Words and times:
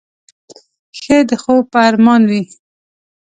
ښه 0.99 1.17
د 1.29 1.31
خوب 1.41 1.63
په 1.73 1.79
ارمان 1.89 2.21
وې. 2.29 2.41